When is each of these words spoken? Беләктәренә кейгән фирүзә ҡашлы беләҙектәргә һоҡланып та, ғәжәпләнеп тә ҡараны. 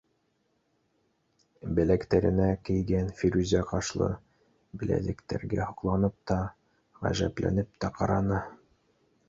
Беләктәренә 1.79 2.47
кейгән 2.69 3.11
фирүзә 3.19 3.61
ҡашлы 3.73 4.09
беләҙектәргә 4.85 5.69
һоҡланып 5.73 6.19
та, 6.33 6.41
ғәжәпләнеп 7.05 7.73
тә 7.85 7.93
ҡараны. 8.01 8.45